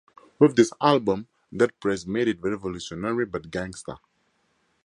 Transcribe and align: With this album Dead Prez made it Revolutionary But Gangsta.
With 0.39 0.55
this 0.55 0.73
album 0.81 1.27
Dead 1.55 1.79
Prez 1.79 2.07
made 2.07 2.27
it 2.27 2.41
Revolutionary 2.41 3.27
But 3.27 3.51
Gangsta. 3.51 3.99